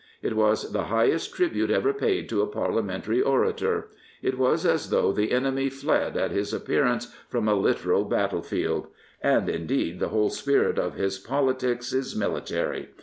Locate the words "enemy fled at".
5.31-6.31